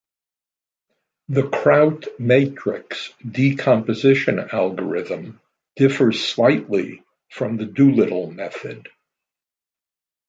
The 1.27 1.47
Crout 1.47 2.05
matrix 2.17 3.13
decomposition 3.23 4.39
algorithm 4.39 5.39
differs 5.75 6.27
slightly 6.27 7.03
from 7.29 7.57
the 7.57 7.65
Doolittle 7.67 8.31
method. 8.31 8.89